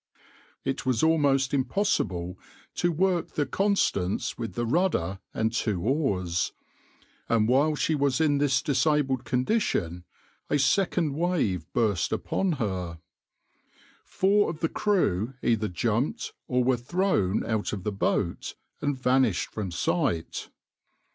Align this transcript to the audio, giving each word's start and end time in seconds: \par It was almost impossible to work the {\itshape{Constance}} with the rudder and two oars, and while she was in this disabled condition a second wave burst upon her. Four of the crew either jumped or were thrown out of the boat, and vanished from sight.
\par 0.63 0.71
It 0.71 0.83
was 0.83 1.03
almost 1.03 1.53
impossible 1.53 2.35
to 2.73 2.91
work 2.91 3.33
the 3.35 3.45
{\itshape{Constance}} 3.45 4.35
with 4.35 4.55
the 4.55 4.65
rudder 4.65 5.19
and 5.31 5.53
two 5.53 5.79
oars, 5.83 6.53
and 7.29 7.47
while 7.47 7.75
she 7.75 7.93
was 7.93 8.19
in 8.19 8.39
this 8.39 8.63
disabled 8.63 9.25
condition 9.25 10.03
a 10.49 10.57
second 10.57 11.13
wave 11.13 11.71
burst 11.71 12.11
upon 12.11 12.53
her. 12.53 12.97
Four 14.03 14.49
of 14.49 14.61
the 14.61 14.69
crew 14.69 15.35
either 15.43 15.67
jumped 15.67 16.33
or 16.47 16.63
were 16.63 16.77
thrown 16.77 17.45
out 17.45 17.71
of 17.71 17.83
the 17.83 17.91
boat, 17.91 18.55
and 18.81 18.97
vanished 18.97 19.51
from 19.51 19.69
sight. 19.69 20.49